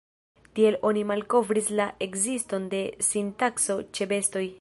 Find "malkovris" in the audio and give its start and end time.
1.11-1.69